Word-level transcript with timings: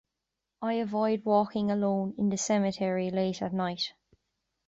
I 0.63 0.73
avoid 0.73 1.25
walking 1.25 1.69
alone 1.69 2.15
in 2.17 2.29
the 2.29 2.35
cemetary 2.37 3.11
late 3.11 3.39
at 3.39 3.53
night. 3.53 3.93